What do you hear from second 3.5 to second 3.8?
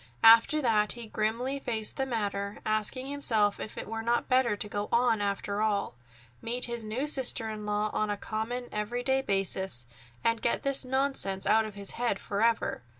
if